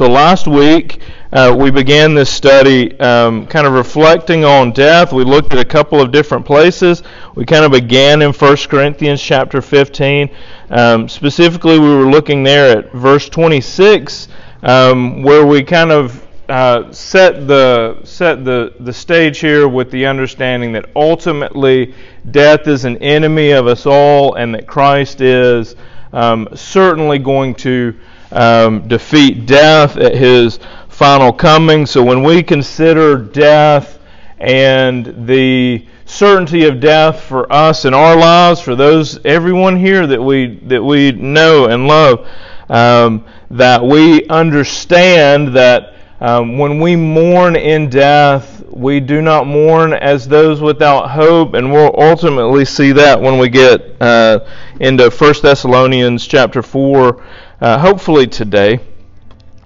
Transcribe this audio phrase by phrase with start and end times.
[0.00, 5.12] so last week uh, we began this study um, kind of reflecting on death.
[5.12, 7.02] We looked at a couple of different places.
[7.34, 10.30] We kind of began in 1 Corinthians chapter 15.
[10.70, 14.28] Um, specifically, we were looking there at verse 26,
[14.62, 20.06] um, where we kind of uh, set the set the the stage here with the
[20.06, 21.94] understanding that ultimately
[22.30, 25.76] death is an enemy of us all, and that Christ is
[26.14, 27.94] um, certainly going to
[28.32, 30.58] um, defeat death at his
[30.88, 31.86] final coming.
[31.86, 33.98] So when we consider death
[34.38, 40.22] and the certainty of death for us in our lives, for those everyone here that
[40.22, 42.28] we that we know and love,
[42.68, 49.92] um, that we understand that um, when we mourn in death, we do not mourn
[49.92, 54.40] as those without hope, and we'll ultimately see that when we get uh,
[54.78, 57.24] into 1 Thessalonians chapter 4
[57.60, 58.80] uh, hopefully today.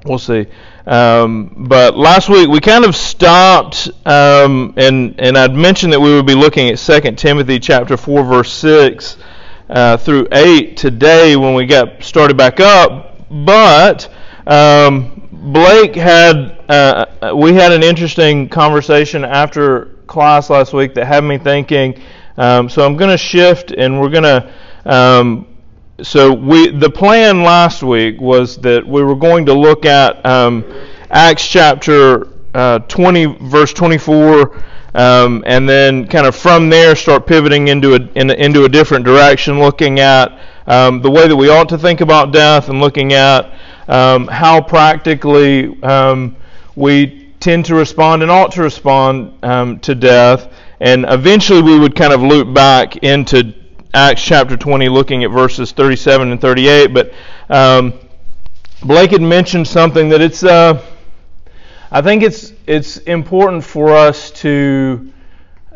[0.04, 0.46] We'll see.
[0.86, 6.14] Um, but last week we kind of stopped, um, and and I'd mentioned that we
[6.14, 9.16] would be looking at 2 Timothy chapter 4 verse 6
[9.70, 13.16] uh, through 8 today when we got started back up.
[13.30, 14.10] But
[14.46, 15.13] um,
[15.52, 21.36] Blake had uh, we had an interesting conversation after class last week that had me
[21.36, 22.00] thinking.
[22.38, 24.52] Um, so I'm going to shift, and we're going to
[24.86, 25.46] um,
[26.02, 30.64] so we the plan last week was that we were going to look at um,
[31.10, 34.62] Acts chapter uh, 20 verse 24
[34.94, 39.04] um, and then kind of from there start pivoting into a in, into a different
[39.04, 43.12] direction looking at um, the way that we ought to think about death and looking
[43.12, 43.52] at
[43.88, 46.36] um, how practically um,
[46.76, 50.48] we tend to respond and ought to respond um, to death
[50.80, 53.54] and eventually we would kind of loop back into
[53.94, 56.88] Acts chapter 20, looking at verses 37 and 38.
[56.88, 57.12] But
[57.48, 57.94] um,
[58.82, 60.42] Blake had mentioned something that it's.
[60.42, 60.84] Uh,
[61.90, 65.12] I think it's it's important for us to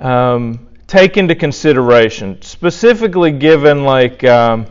[0.00, 4.66] um, take into consideration, specifically given like um,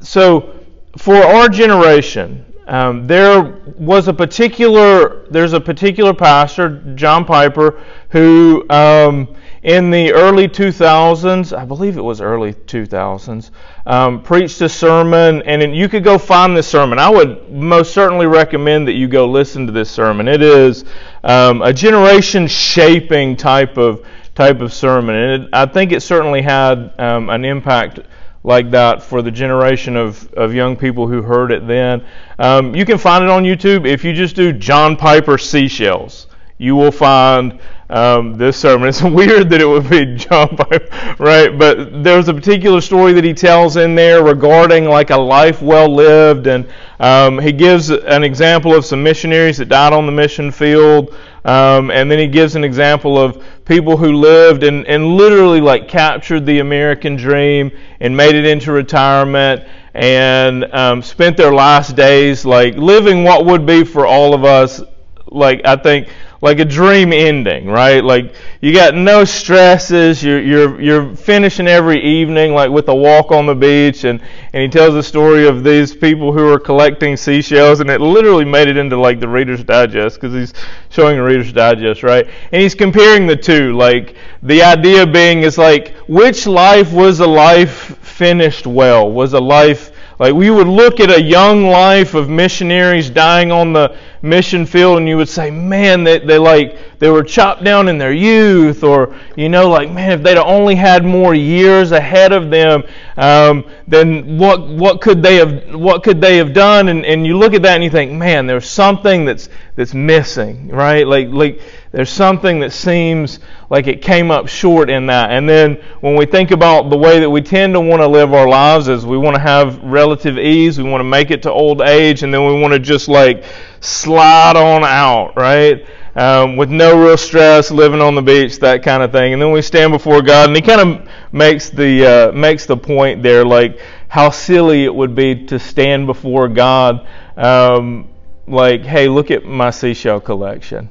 [0.00, 0.57] so
[0.98, 2.44] for our generation.
[2.66, 10.12] Um, there was a particular there's a particular pastor John Piper who um, in the
[10.12, 13.50] early 2000s, I believe it was early 2000s,
[13.86, 16.98] um, preached a sermon, and you could go find this sermon.
[16.98, 20.28] I would most certainly recommend that you go listen to this sermon.
[20.28, 20.84] It is
[21.24, 24.04] um, a generation shaping type of
[24.34, 28.00] type of sermon, and it, I think it certainly had um, an impact
[28.44, 32.04] like that for the generation of, of young people who heard it then.
[32.38, 36.26] Um, you can find it on YouTube if you just do John Piper seashells.
[36.60, 37.60] You will find
[37.90, 38.88] um, this sermon.
[38.88, 41.56] It's weird that it would be John Piper, right?
[41.56, 45.92] But there's a particular story that he tells in there regarding like a life well
[45.92, 46.68] lived, and
[47.00, 51.90] um, he gives an example of some missionaries that died on the mission field, um,
[51.90, 56.46] and then he gives an example of people who lived and, and literally like captured
[56.46, 57.70] the American dream
[58.00, 59.62] and made it into retirement
[59.92, 64.80] and um, spent their last days like living what would be for all of us
[65.26, 66.08] like I think
[66.40, 68.04] like a dream ending, right?
[68.04, 70.22] Like you got no stresses.
[70.22, 74.20] You're you're you're finishing every evening like with a walk on the beach, and
[74.52, 78.44] and he tells the story of these people who are collecting seashells, and it literally
[78.44, 80.54] made it into like the Reader's Digest because he's
[80.90, 82.26] showing a Reader's Digest, right?
[82.52, 83.76] And he's comparing the two.
[83.76, 89.10] Like the idea being is like which life was a life finished well?
[89.10, 93.72] Was a life like we would look at a young life of missionaries dying on
[93.72, 97.88] the mission field and you would say, man, they, they like they were chopped down
[97.88, 102.32] in their youth, or you know, like man, if they'd only had more years ahead
[102.32, 102.82] of them,
[103.16, 106.88] um, then what what could they have what could they have done?
[106.88, 110.68] And and you look at that and you think, man, there's something that's that's missing,
[110.68, 111.06] right?
[111.06, 111.60] Like like
[111.90, 113.40] there's something that seems
[113.70, 115.30] like it came up short in that.
[115.30, 118.34] And then when we think about the way that we tend to want to live
[118.34, 121.52] our lives is we want to have relative ease, we want to make it to
[121.52, 123.44] old age, and then we want to just like
[123.80, 125.86] slide on out, right?
[126.14, 129.32] Um, with no real stress, living on the beach, that kind of thing.
[129.32, 132.76] And then we stand before God, and He kind of makes the uh, makes the
[132.76, 137.06] point there, like how silly it would be to stand before God,
[137.36, 138.08] um,
[138.46, 140.90] like, hey, look at my seashell collection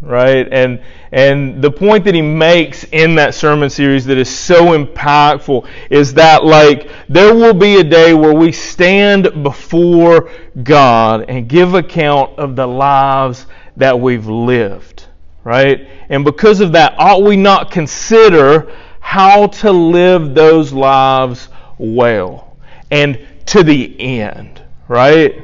[0.00, 0.48] right?
[0.50, 0.80] And
[1.12, 6.14] and the point that he makes in that sermon series that is so impactful is
[6.14, 10.30] that like there will be a day where we stand before
[10.62, 15.06] God and give account of the lives that we've lived,
[15.44, 15.88] right?
[16.08, 21.48] And because of that, ought we not consider how to live those lives
[21.78, 22.56] well
[22.90, 25.42] and to the end, right?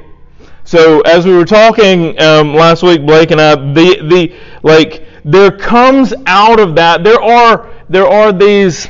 [0.67, 5.53] So as we were talking um, last week, Blake and I, the the like there
[5.53, 8.89] comes out of that there are there are these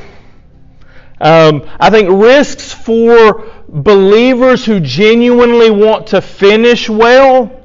[1.21, 7.61] um, I think risks for believers who genuinely want to finish well,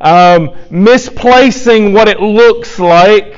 [0.00, 3.36] um, misplacing what it looks like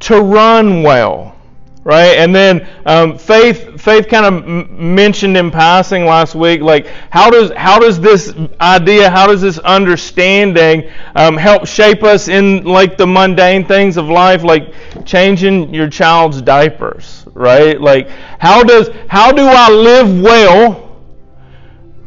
[0.00, 1.36] to run well
[1.84, 2.16] right?
[2.16, 7.30] And then um, faith, faith kind of m- mentioned in passing last week, like how
[7.30, 12.96] does how does this idea, how does this understanding um, help shape us in like
[12.96, 14.72] the mundane things of life, like
[15.04, 17.78] changing your child's diapers, right?
[17.78, 18.08] Like
[18.38, 20.96] how does how do I live well,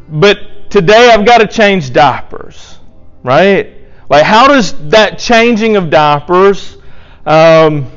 [0.09, 2.79] but today I've got to change diapers,
[3.23, 3.75] right?
[4.09, 6.77] Like how does that changing of diapers
[7.25, 7.91] um,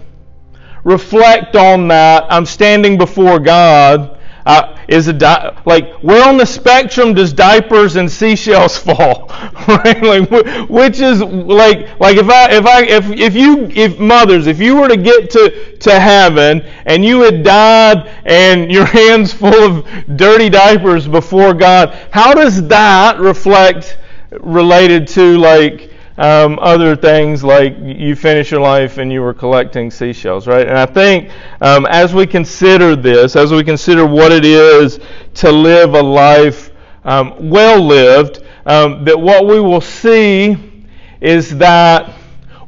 [0.85, 2.27] reflect on that.
[2.31, 4.17] I'm standing before God.
[4.47, 9.29] Uh, is a di- like where on the spectrum does diapers and seashells fall?
[9.69, 10.03] right?
[10.03, 10.31] Like
[10.69, 14.77] which is like like if I if I if if you if mothers if you
[14.77, 19.87] were to get to to heaven and you had died and your hands full of
[20.17, 23.99] dirty diapers before God, how does that reflect
[24.41, 25.90] related to like
[26.21, 30.69] um, other things like you finish your life and you were collecting seashells, right?
[30.69, 31.31] And I think
[31.63, 35.01] um, as we consider this, as we consider what it is
[35.37, 36.73] to live a life
[37.05, 40.85] um, well lived, um, that what we will see
[41.23, 42.11] is that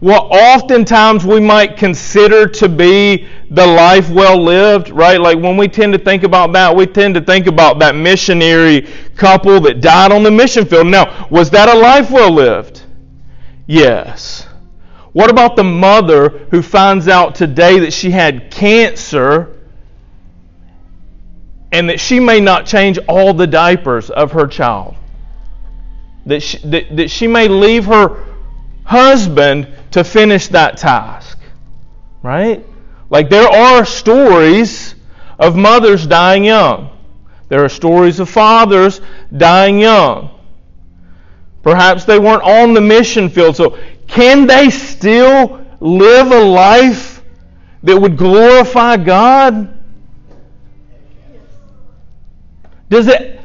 [0.00, 5.20] what oftentimes we might consider to be the life well lived, right?
[5.20, 8.88] Like when we tend to think about that, we tend to think about that missionary
[9.14, 10.86] couple that died on the mission field.
[10.86, 12.81] Now, was that a life well lived?
[13.66, 14.46] Yes.
[15.12, 19.58] What about the mother who finds out today that she had cancer
[21.70, 24.96] and that she may not change all the diapers of her child?
[26.26, 28.24] That she, that, that she may leave her
[28.84, 31.38] husband to finish that task.
[32.22, 32.64] Right?
[33.10, 34.94] Like there are stories
[35.38, 36.90] of mothers dying young.
[37.48, 39.02] There are stories of fathers
[39.36, 40.30] dying young.
[41.62, 43.56] Perhaps they weren't on the mission field.
[43.56, 47.22] So, can they still live a life
[47.82, 49.78] that would glorify God?
[52.88, 53.40] Does it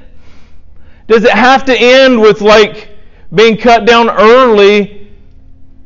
[1.07, 2.89] does it have to end with like
[3.33, 5.09] being cut down early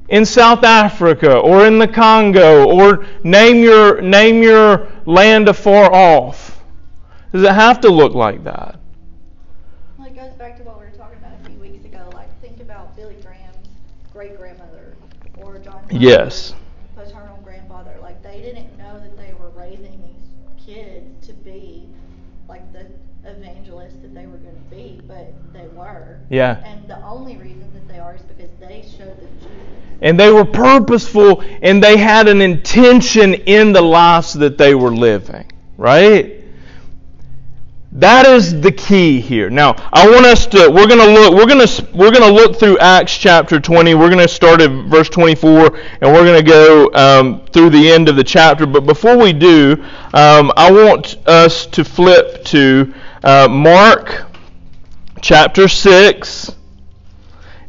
[0.09, 6.63] in South Africa or in the Congo or name your name your land afar off?
[7.31, 8.80] Does it have to look like that?
[15.91, 16.53] Yes.
[16.95, 21.87] Paternal grandfather, like they didn't know that they were raising these kids to be
[22.47, 22.85] like the
[23.23, 26.19] evangelists that they were going to be, but they were.
[26.29, 26.63] Yeah.
[26.65, 29.51] And the only reason that they are is because they showed them Jesus.
[30.01, 34.93] And they were purposeful and they had an intention in the lives that they were
[34.93, 36.40] living, right?
[37.93, 39.49] That is the key here.
[39.49, 42.31] Now, I want us to we're going to look we're going to we're going to
[42.31, 43.95] look through Acts chapter 20.
[43.95, 47.91] We're going to start at verse 24 and we're going to go um, through the
[47.91, 48.65] end of the chapter.
[48.65, 49.73] But before we do,
[50.13, 52.93] um, I want us to flip to
[53.25, 54.25] uh, Mark
[55.21, 56.55] chapter 6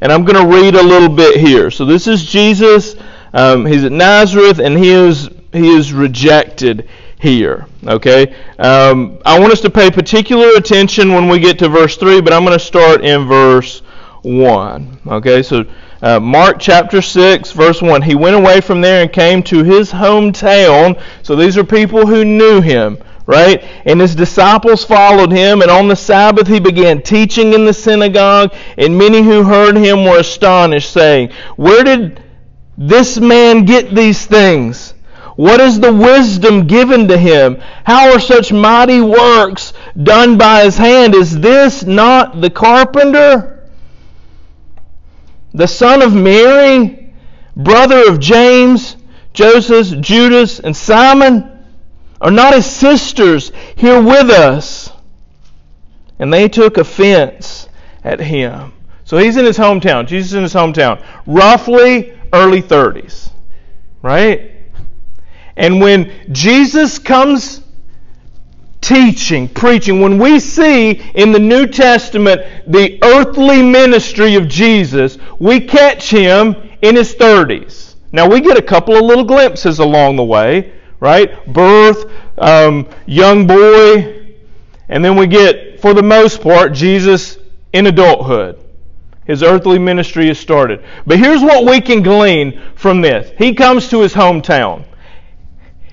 [0.00, 1.68] and I'm going to read a little bit here.
[1.72, 2.94] So this is Jesus.
[3.34, 6.88] Um, he's at Nazareth and he is he is rejected
[7.22, 7.66] here.
[7.86, 8.34] Okay?
[8.58, 12.32] Um, I want us to pay particular attention when we get to verse 3, but
[12.32, 13.78] I'm going to start in verse
[14.22, 15.00] 1.
[15.06, 15.42] Okay?
[15.44, 15.64] So,
[16.02, 18.02] uh, Mark chapter 6, verse 1.
[18.02, 21.00] He went away from there and came to his hometown.
[21.22, 22.98] So, these are people who knew him.
[23.24, 23.62] Right?
[23.84, 28.52] And his disciples followed him, and on the Sabbath he began teaching in the synagogue,
[28.76, 32.20] and many who heard him were astonished, saying, Where did
[32.76, 34.91] this man get these things?
[35.36, 37.60] What is the wisdom given to him?
[37.84, 41.14] How are such mighty works done by his hand?
[41.14, 43.68] Is this not the carpenter?
[45.54, 47.14] The son of Mary,
[47.56, 48.96] brother of James,
[49.32, 51.48] Joseph, Judas, and Simon?
[52.20, 54.92] Are not his sisters here with us?
[56.18, 57.68] And they took offense
[58.04, 58.72] at him.
[59.04, 60.06] So he's in his hometown.
[60.06, 61.04] Jesus in his hometown.
[61.26, 63.30] Roughly early 30s.
[64.02, 64.51] Right?
[65.56, 67.62] And when Jesus comes
[68.80, 75.60] teaching, preaching, when we see in the New Testament the earthly ministry of Jesus, we
[75.60, 77.94] catch him in his 30s.
[78.12, 81.46] Now, we get a couple of little glimpses along the way, right?
[81.46, 84.34] Birth, um, young boy,
[84.88, 87.38] and then we get, for the most part, Jesus
[87.72, 88.58] in adulthood.
[89.24, 90.84] his earthly ministry is started.
[91.06, 93.32] But here's what we can glean from this.
[93.38, 94.84] He comes to his hometown.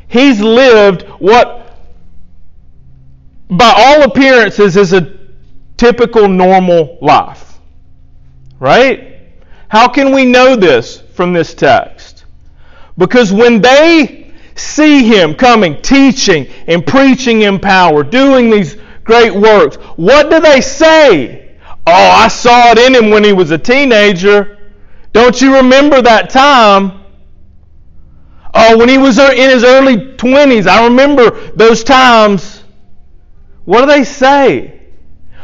[0.09, 1.77] He's lived what,
[3.47, 5.17] by all appearances, is a
[5.77, 7.59] typical normal life.
[8.59, 9.19] Right?
[9.69, 12.25] How can we know this from this text?
[12.97, 19.75] Because when they see him coming, teaching and preaching in power, doing these great works,
[19.95, 21.55] what do they say?
[21.85, 24.57] Oh, I saw it in him when he was a teenager.
[25.13, 26.98] Don't you remember that time?
[28.53, 32.63] Oh, when he was er, in his early 20s, I remember those times.
[33.65, 34.79] What do they say?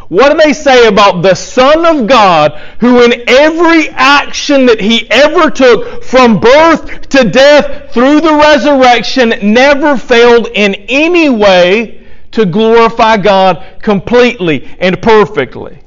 [0.07, 5.09] What do they say about the Son of God who, in every action that he
[5.09, 12.45] ever took from birth to death through the resurrection, never failed in any way to
[12.45, 15.79] glorify God completely and perfectly?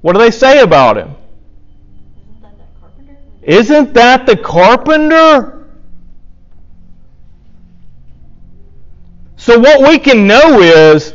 [0.00, 1.14] What do they say about him?
[3.42, 5.61] Isn't that the carpenter?
[9.42, 11.14] So, what we can know is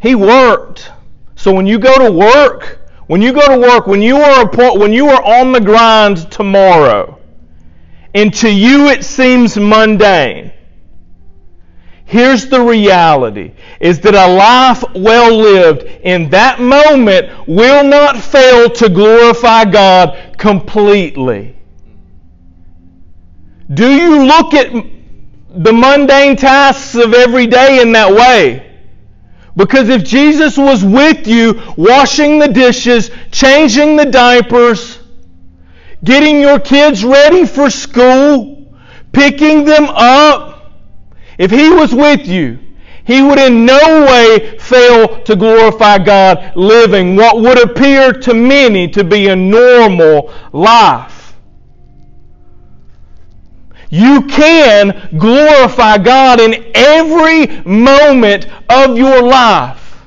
[0.00, 0.90] he worked.
[1.34, 4.46] So when you go to work, when you go to work, when you are
[4.78, 7.18] when you are on the grind tomorrow,
[8.14, 10.52] and to you it seems mundane.
[12.06, 18.70] Here's the reality is that a life well lived in that moment will not fail
[18.70, 21.58] to glorify God completely.
[23.74, 25.01] Do you look at
[25.54, 28.70] the mundane tasks of every day in that way?
[29.56, 34.98] Because if Jesus was with you, washing the dishes, changing the diapers,
[36.02, 38.74] getting your kids ready for school,
[39.12, 40.72] picking them up,
[41.38, 42.58] if He was with you,
[43.04, 48.88] He would in no way fail to glorify God living what would appear to many
[48.88, 51.11] to be a normal life.
[53.92, 60.02] You can glorify God in every moment of your life.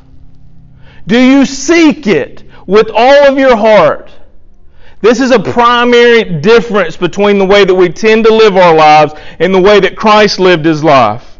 [1.05, 4.11] Do you seek it with all of your heart?
[5.01, 9.13] This is a primary difference between the way that we tend to live our lives
[9.37, 11.37] and the way that Christ lived his life.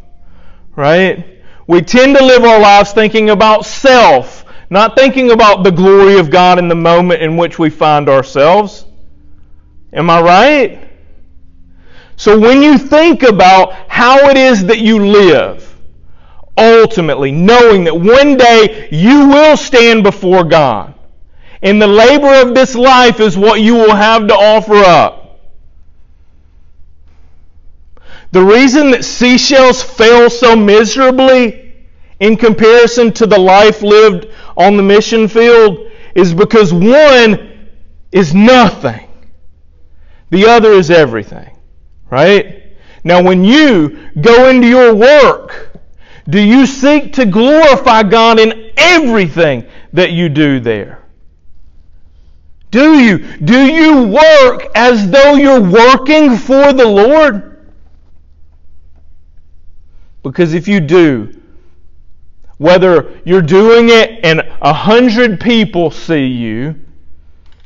[0.76, 1.42] Right?
[1.66, 6.30] We tend to live our lives thinking about self, not thinking about the glory of
[6.30, 8.86] God in the moment in which we find ourselves.
[9.92, 10.95] Am I right?
[12.18, 15.76] So when you think about how it is that you live,
[16.58, 20.94] ultimately knowing that one day you will stand before God,
[21.62, 25.40] and the labor of this life is what you will have to offer up.
[28.32, 31.74] The reason that seashells fail so miserably
[32.20, 37.70] in comparison to the life lived on the mission field is because one
[38.12, 39.10] is nothing,
[40.30, 41.55] the other is everything.
[42.10, 42.76] Right?
[43.04, 45.80] Now, when you go into your work,
[46.28, 51.04] do you seek to glorify God in everything that you do there?
[52.72, 53.20] Do you?
[53.38, 57.72] Do you work as though you're working for the Lord?
[60.24, 61.40] Because if you do,
[62.58, 66.76] whether you're doing it and a hundred people see you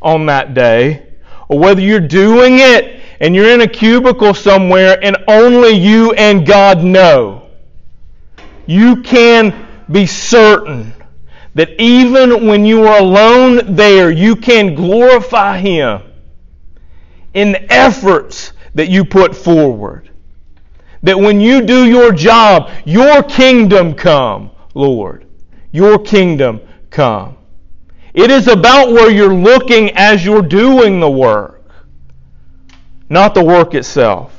[0.02, 1.08] on that day,
[1.48, 6.46] or whether you're doing it and you're in a cubicle somewhere and only you and
[6.46, 7.50] God know,
[8.66, 10.94] you can be certain
[11.56, 16.02] that even when you are alone there, you can glorify Him
[17.34, 20.10] in the efforts that you put forward.
[21.04, 25.26] That when you do your job, your kingdom come, Lord.
[25.72, 27.38] Your kingdom come.
[28.14, 31.59] It is about where you're looking as you're doing the work
[33.10, 34.36] not the work itself.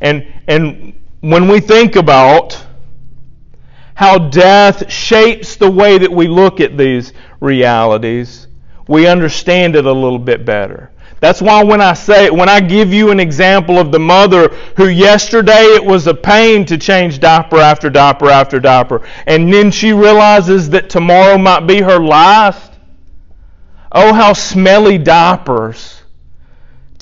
[0.00, 2.64] And, and when we think about
[3.94, 8.48] how death shapes the way that we look at these realities,
[8.88, 10.90] we understand it a little bit better.
[11.20, 14.88] That's why when I say when I give you an example of the mother who
[14.88, 19.92] yesterday it was a pain to change diaper after diaper after diaper, and then she
[19.92, 22.72] realizes that tomorrow might be her last.
[23.92, 26.01] Oh, how smelly diapers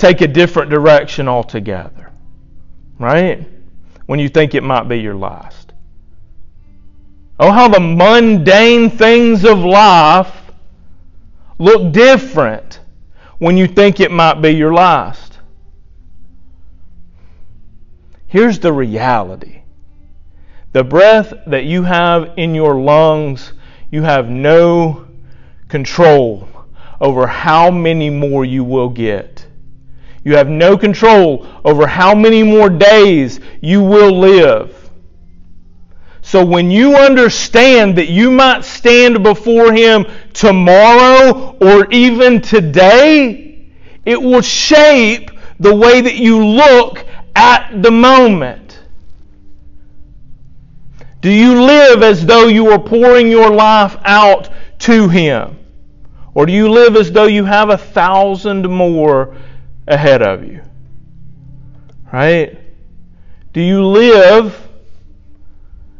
[0.01, 2.11] take a different direction altogether.
[2.99, 3.47] Right?
[4.07, 5.73] When you think it might be your last.
[7.39, 10.35] Oh, how the mundane things of life
[11.57, 12.79] look different
[13.37, 15.39] when you think it might be your last.
[18.27, 19.61] Here's the reality
[20.73, 23.53] the breath that you have in your lungs,
[23.91, 25.07] you have no
[25.67, 26.47] control
[27.01, 29.45] over how many more you will get.
[30.23, 34.77] You have no control over how many more days you will live.
[36.21, 43.69] So when you understand that you might stand before Him tomorrow or even today,
[44.05, 48.79] it will shape the way that you look at the moment.
[51.21, 54.49] Do you live as though you are pouring your life out
[54.79, 55.57] to Him?
[56.33, 59.35] Or do you live as though you have a thousand more
[59.91, 60.61] ahead of you?
[62.11, 62.57] Right?
[63.53, 64.57] Do you live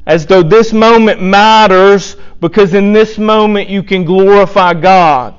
[0.05, 5.36] as though this moment matters because in this moment you can glorify God?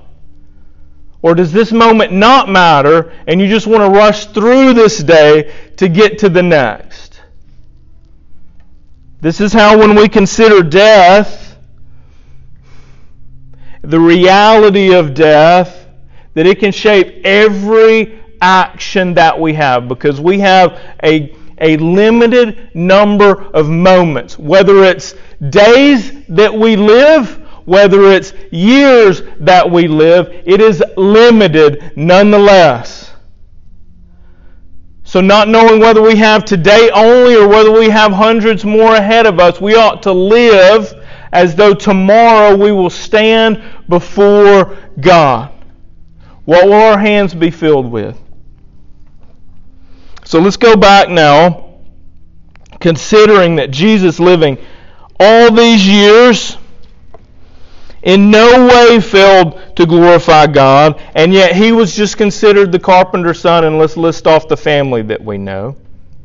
[1.22, 5.54] Or does this moment not matter and you just want to rush through this day
[5.76, 7.20] to get to the next?
[9.20, 11.56] This is how, when we consider death,
[13.82, 15.86] the reality of death,
[16.34, 22.74] that it can shape every action that we have because we have a, a limited
[22.74, 25.14] number of moments, whether it's
[25.48, 33.12] days that we live, whether it's years that we live, it is limited nonetheless.
[35.04, 39.26] So, not knowing whether we have today only or whether we have hundreds more ahead
[39.26, 40.94] of us, we ought to live
[41.32, 45.52] as though tomorrow we will stand before God.
[46.44, 48.21] What will our hands be filled with?
[50.32, 51.74] So let's go back now,
[52.80, 54.56] considering that Jesus living
[55.20, 56.56] all these years
[58.02, 63.40] in no way failed to glorify God, and yet he was just considered the carpenter's
[63.40, 65.76] son, and let's list off the family that we know,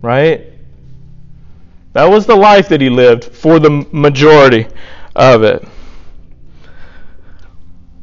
[0.01, 0.53] right?
[1.91, 4.67] That was the life that he lived for the majority
[5.17, 5.67] of it.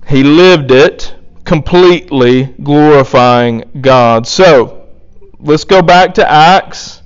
[0.06, 1.14] He lived it
[1.46, 4.26] completely glorifying God.
[4.26, 4.83] So,
[5.44, 7.02] let's go back to Acts.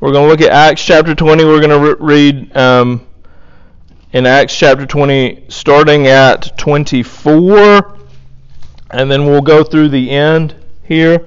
[0.00, 1.44] We're going to look at Acts chapter 20.
[1.44, 3.06] We're going to re- read um,
[4.12, 7.98] in Acts chapter 20, starting at 24,
[8.90, 11.26] and then we'll go through the end here.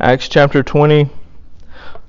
[0.00, 1.10] Acts chapter 20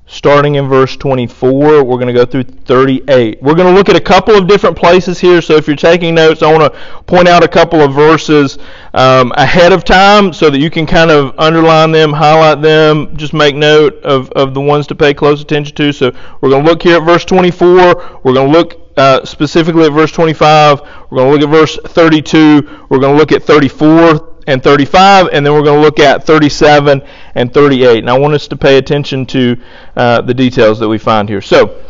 [0.08, 1.84] starting in verse 24.
[1.84, 3.44] We're going to go through 38.
[3.44, 5.42] We're going to look at a couple of different places here.
[5.42, 8.58] So if you're taking notes, I want to point out a couple of verses
[8.94, 13.34] um, ahead of time so that you can kind of underline them, highlight them, just
[13.34, 15.92] make note of, of the ones to pay close attention to.
[15.92, 18.22] So we're going to look here at verse 24.
[18.24, 20.82] We're going to look uh, specifically at verse 25.
[21.12, 22.88] We're going to look at verse 32.
[22.90, 26.26] We're going to look at 34 and 35, and then we're going to look at
[26.26, 27.02] 37
[27.36, 28.00] and 38.
[28.00, 29.58] And I want us to pay attention to
[29.96, 31.42] uh, the details that we find here.
[31.42, 31.84] So,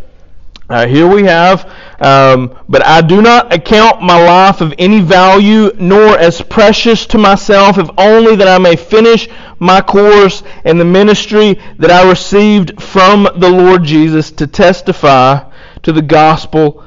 [0.70, 5.72] uh, here we have, um, but I do not account my life of any value,
[5.78, 10.84] nor as precious to myself, if only that I may finish my course in the
[10.84, 15.50] ministry that I received from the Lord Jesus to testify
[15.84, 16.84] to the gospel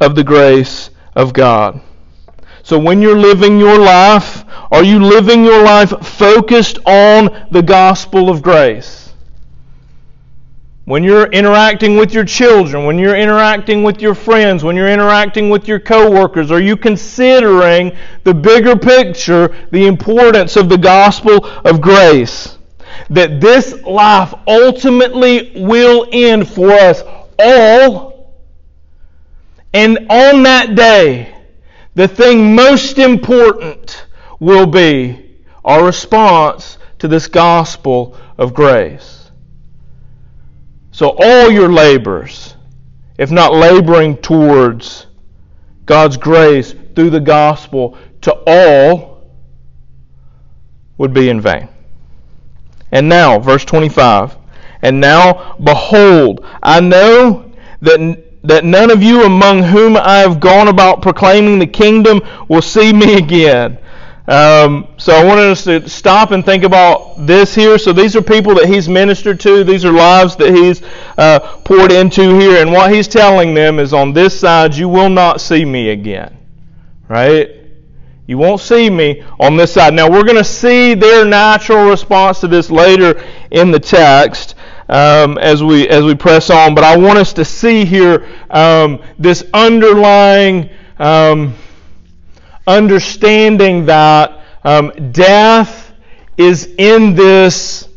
[0.00, 1.80] of the grace of God.
[2.64, 8.30] So when you're living your life, are you living your life focused on the gospel
[8.30, 9.12] of grace?
[10.86, 15.50] When you're interacting with your children, when you're interacting with your friends, when you're interacting
[15.50, 21.82] with your coworkers, are you considering the bigger picture, the importance of the gospel of
[21.82, 22.56] grace?
[23.10, 27.02] That this life ultimately will end for us
[27.38, 28.32] all.
[29.74, 31.33] And on that day,
[31.94, 34.06] the thing most important
[34.40, 39.30] will be our response to this gospel of grace.
[40.90, 42.54] So, all your labors,
[43.18, 45.06] if not laboring towards
[45.86, 49.30] God's grace through the gospel to all,
[50.96, 51.68] would be in vain.
[52.92, 54.36] And now, verse 25.
[54.82, 60.68] And now, behold, I know that that none of you among whom I have gone
[60.68, 63.78] about proclaiming the kingdom will see me again.
[64.26, 67.78] Um, so I wanted us to stop and think about this here.
[67.78, 69.64] So these are people that he's ministered to.
[69.64, 70.82] These are lives that he's
[71.18, 72.60] uh, poured into here.
[72.62, 76.38] And what he's telling them is on this side, you will not see me again.
[77.08, 77.50] Right?
[78.26, 79.92] You won't see me on this side.
[79.92, 84.54] Now we're going to see their natural response to this later in the text
[84.88, 86.74] um, as we as we press on.
[86.74, 91.54] But I want us to see here um, this underlying um,
[92.66, 95.92] understanding that um, death
[96.36, 97.88] is in this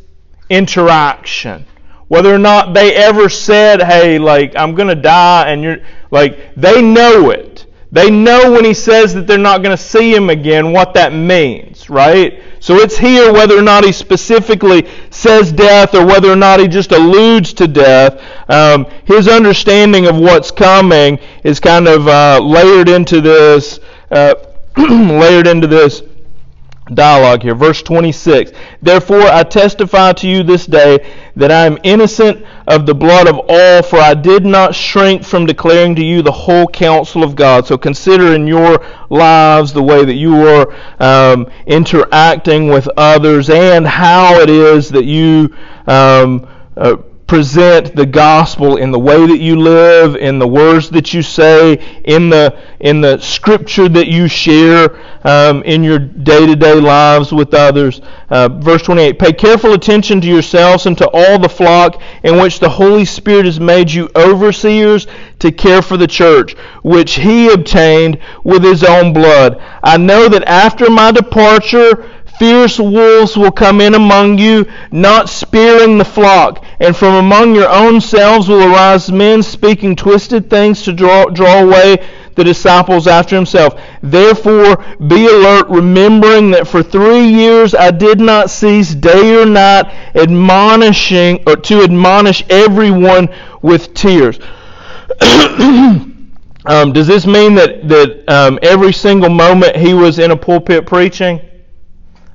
[0.50, 1.66] interaction.
[2.08, 6.56] Whether or not they ever said, hey, like, I'm going to die, and you're, like,
[6.56, 7.66] they know it.
[7.92, 11.14] They know when he says that they're not going to see him again what that
[11.14, 12.44] means, right?
[12.60, 16.68] So it's here whether or not he specifically says death or whether or not he
[16.68, 18.22] just alludes to death.
[18.50, 23.80] Um, his understanding of what's coming is kind of uh, layered into this,
[24.12, 24.34] uh,
[24.78, 26.02] layered into this
[26.94, 27.56] dialogue here.
[27.56, 32.96] Verse 26 Therefore I testify to you this day that I am innocent of the
[32.96, 37.24] blood of all, for I did not shrink from declaring to you the whole counsel
[37.24, 37.66] of God.
[37.68, 43.88] So consider in your lives the way that you are um, interacting with others and
[43.88, 45.56] how it is that you.
[45.88, 51.14] Um, uh, present the gospel in the way that you live, in the words that
[51.14, 51.74] you say,
[52.06, 58.02] in the in the scripture that you share um, in your day-to-day lives with others.
[58.30, 62.60] Uh, verse 28: Pay careful attention to yourselves and to all the flock in which
[62.60, 65.06] the Holy Spirit has made you overseers
[65.40, 69.62] to care for the church, which He obtained with His own blood.
[69.84, 75.98] I know that after my departure Fierce wolves will come in among you, not sparing
[75.98, 76.64] the flock.
[76.80, 81.64] And from among your own selves will arise men speaking twisted things to draw, draw
[81.64, 81.98] away
[82.36, 83.82] the disciples after himself.
[84.04, 89.86] Therefore, be alert, remembering that for three years I did not cease day or night
[90.16, 93.30] admonishing or to admonish everyone
[93.64, 94.40] with tears.
[95.22, 96.14] um,
[96.94, 101.42] does this mean that that um, every single moment he was in a pulpit preaching?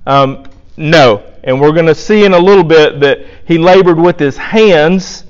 [0.06, 0.44] Um,
[0.76, 1.24] no.
[1.44, 5.24] And we're going to see in a little bit that he labored with his hands.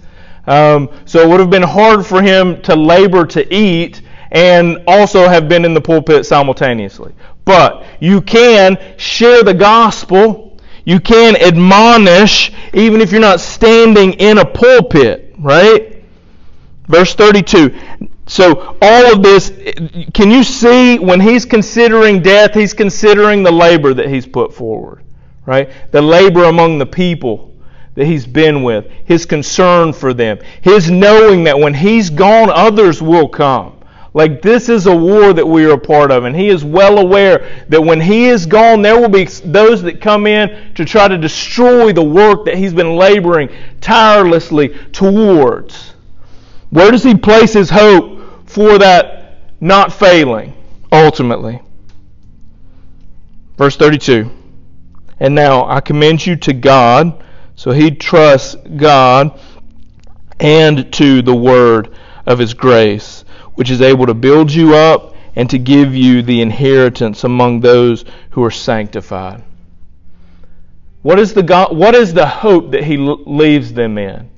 [0.46, 5.28] Um, so it would have been hard for him to labor to eat and also
[5.28, 7.12] have been in the pulpit simultaneously.
[7.44, 10.58] But you can share the gospel.
[10.84, 16.02] You can admonish even if you're not standing in a pulpit, right?
[16.88, 17.74] Verse 32.
[18.32, 19.50] So, all of this,
[20.14, 25.04] can you see when he's considering death, he's considering the labor that he's put forward,
[25.44, 25.70] right?
[25.90, 27.54] The labor among the people
[27.94, 33.02] that he's been with, his concern for them, his knowing that when he's gone, others
[33.02, 33.78] will come.
[34.14, 37.00] Like, this is a war that we are a part of, and he is well
[37.00, 41.06] aware that when he is gone, there will be those that come in to try
[41.06, 43.50] to destroy the work that he's been laboring
[43.82, 45.92] tirelessly towards.
[46.70, 48.11] Where does he place his hope
[48.52, 50.54] for that not failing
[50.90, 51.60] ultimately?
[53.56, 54.30] Verse 32.
[55.20, 57.24] And now I commend you to God.
[57.54, 59.38] So he trusts God
[60.40, 61.94] and to the word
[62.26, 66.40] of his grace, which is able to build you up and to give you the
[66.40, 69.44] inheritance among those who are sanctified.
[71.02, 74.30] What is the God, what is the hope that he leaves them in?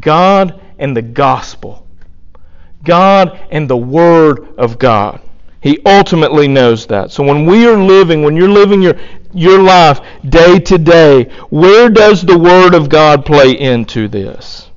[0.00, 1.87] God and the gospel.
[2.84, 5.20] God and the Word of God.
[5.60, 7.10] He ultimately knows that.
[7.10, 8.94] So when we are living, when you're living your,
[9.34, 14.70] your life day to day, where does the Word of God play into this?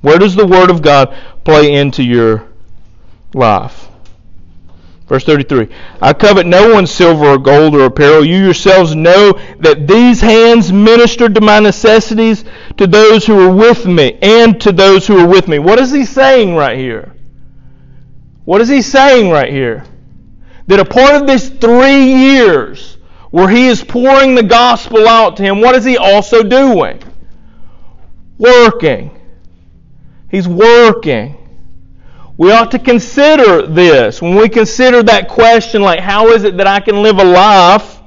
[0.00, 2.48] Where does the Word of God play into your
[3.32, 3.88] life?
[5.06, 5.68] Verse 33
[6.00, 8.24] I covet no one's silver or gold or apparel.
[8.24, 12.44] You yourselves know that these hands ministered to my necessities
[12.78, 15.58] to those who were with me and to those who were with me.
[15.58, 17.14] What is he saying right here?
[18.44, 19.84] What is he saying right here?
[20.66, 22.98] That a part of this three years
[23.30, 27.02] where he is pouring the gospel out to him, what is he also doing?
[28.38, 29.10] Working.
[30.30, 31.36] He's working.
[32.36, 34.20] We ought to consider this.
[34.20, 38.00] When we consider that question, like, how is it that I can live a life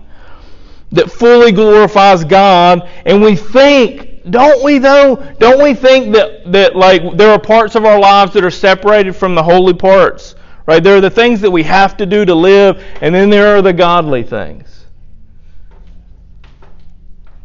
[0.92, 2.90] that fully glorifies God?
[3.06, 5.16] And we think, don't we though?
[5.40, 9.16] Don't we think that, that like there are parts of our lives that are separated
[9.16, 10.36] from the holy parts?
[10.66, 10.84] Right?
[10.84, 13.62] There are the things that we have to do to live, and then there are
[13.62, 14.86] the godly things.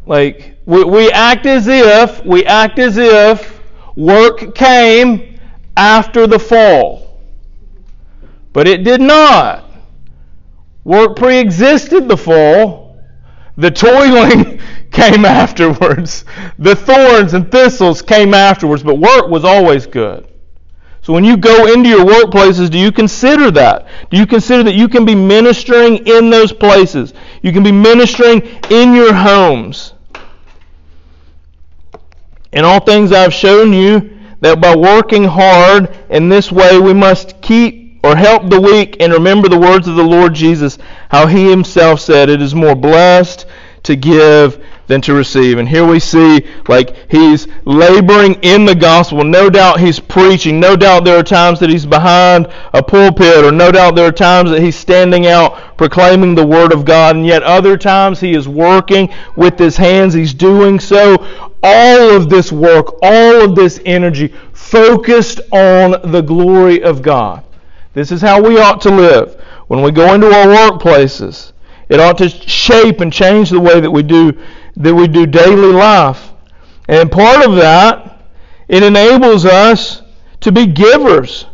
[0.06, 3.60] Like we, we act as if we act as if
[3.96, 5.38] work came
[5.76, 7.20] after the fall.
[8.52, 9.70] But it did not.
[10.84, 13.00] Work pre-existed the fall.
[13.56, 14.60] The toiling
[14.92, 16.24] came afterwards.
[16.58, 20.28] The thorns and thistles came afterwards, but work was always good.
[21.02, 23.88] So when you go into your workplaces, do you consider that?
[24.10, 27.12] Do you consider that you can be ministering in those places?
[27.42, 29.94] You can be ministering in your homes.
[32.52, 37.40] In all things I've shown you that by working hard in this way we must
[37.40, 40.78] keep or help the weak and remember the words of the Lord Jesus,
[41.08, 43.46] how he himself said, It is more blessed
[43.84, 45.58] to give than to receive.
[45.58, 49.24] And here we see like he's laboring in the gospel.
[49.24, 50.60] No doubt he's preaching.
[50.60, 54.12] No doubt there are times that he's behind a pulpit, or no doubt there are
[54.12, 57.16] times that he's standing out proclaiming the word of God.
[57.16, 60.14] And yet other times he is working with his hands.
[60.14, 61.16] He's doing so.
[61.62, 67.44] All of this work, all of this energy focused on the glory of God.
[67.94, 69.40] This is how we ought to live.
[69.68, 71.52] When we go into our workplaces,
[71.88, 74.32] it ought to shape and change the way that we do
[74.76, 76.32] that we do daily life.
[76.88, 78.22] And part of that,
[78.68, 80.02] it enables us
[80.40, 81.46] to be givers.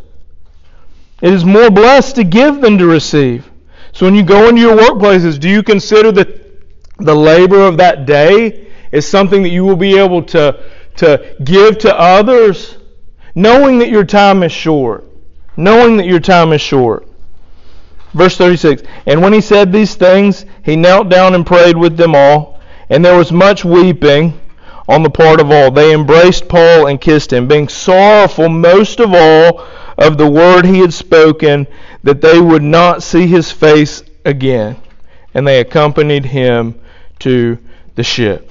[1.21, 3.51] It is more blessed to give than to receive.
[3.93, 6.29] So when you go into your workplaces, do you consider that
[6.99, 10.63] the labor of that day is something that you will be able to,
[10.97, 12.77] to give to others,
[13.35, 15.05] knowing that your time is short?
[15.57, 17.09] Knowing that your time is short.
[18.15, 22.15] Verse 36 And when he said these things, he knelt down and prayed with them
[22.15, 22.58] all.
[22.91, 24.39] And there was much weeping
[24.89, 25.71] on the part of all.
[25.71, 29.67] They embraced Paul and kissed him, being sorrowful most of all
[29.99, 31.67] of the word he had spoken,
[32.03, 34.77] that they would not see his face again.
[35.35, 36.81] And they accompanied him
[37.21, 37.59] to
[37.95, 38.51] the ship.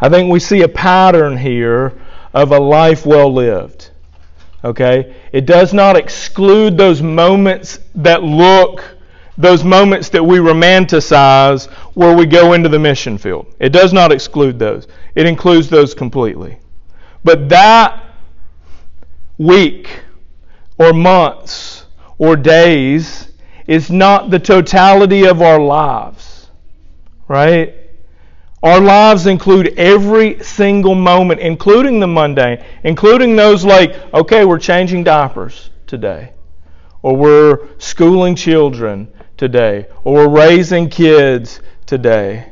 [0.00, 1.94] I think we see a pattern here
[2.34, 3.90] of a life well lived.
[4.62, 5.14] Okay?
[5.32, 8.93] It does not exclude those moments that look
[9.36, 13.52] those moments that we romanticize where we go into the mission field.
[13.58, 16.58] It does not exclude those, it includes those completely.
[17.24, 18.02] But that
[19.38, 19.88] week
[20.78, 21.86] or months
[22.18, 23.28] or days
[23.66, 26.50] is not the totality of our lives,
[27.28, 27.74] right?
[28.62, 35.04] Our lives include every single moment, including the mundane, including those like, okay, we're changing
[35.04, 36.32] diapers today,
[37.02, 42.50] or we're schooling children, today, or we're raising kids today,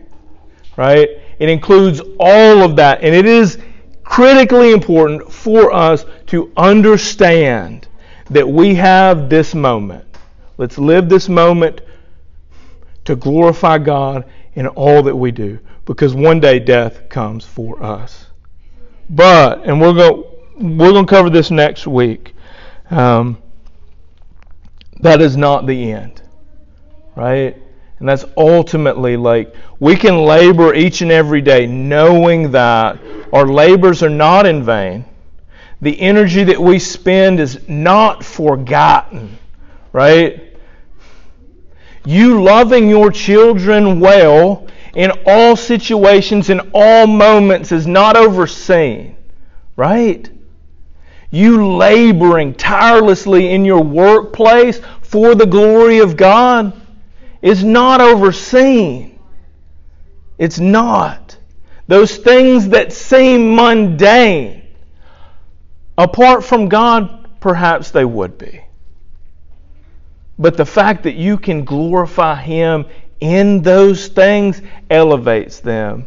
[0.77, 1.09] right?
[1.39, 3.59] It includes all of that, and it is
[4.05, 7.89] critically important for us to understand
[8.31, 10.05] that we have this moment.
[10.59, 11.81] Let's live this moment
[13.05, 18.27] to glorify God in all that we do, because one day death comes for us.
[19.11, 20.25] But, and we're going
[20.79, 22.35] we're going to cover this next week.
[22.91, 23.39] Um,
[25.01, 26.22] that is not the end
[27.17, 27.57] right?
[27.99, 32.99] And that's ultimately like we can labor each and every day knowing that
[33.33, 35.05] our labors are not in vain.
[35.81, 39.39] The energy that we spend is not forgotten,
[39.93, 40.57] right?
[42.05, 49.17] You loving your children well in all situations, in all moments, is not overseen,
[49.77, 50.29] right?
[51.31, 56.82] You laboring tirelessly in your workplace for the glory of God
[57.43, 59.19] is not overseen.
[60.39, 61.37] It's not.
[61.89, 64.63] Those things that seem mundane,
[65.99, 68.63] apart from God, perhaps they would be.
[70.39, 72.87] But the fact that you can glorify Him
[73.21, 76.07] in those things elevates them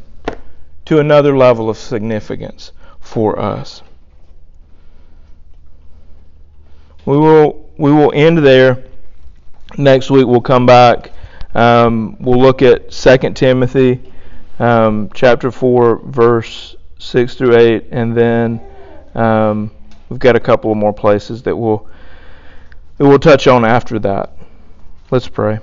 [0.86, 3.82] to another level of significance for us.
[7.06, 8.84] We will, we will end there.
[9.78, 11.12] Next week we'll come back
[11.56, 14.14] um, we'll look at 2 Timothy
[14.60, 18.62] um, chapter 4, verse 6 through 8, and then
[19.16, 19.72] um,
[20.10, 21.88] we've got a couple of more places that we'll,
[22.98, 24.38] that we'll touch on after that.
[25.12, 25.60] Let's pray.